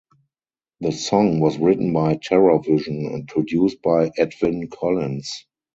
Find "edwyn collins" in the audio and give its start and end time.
4.17-5.45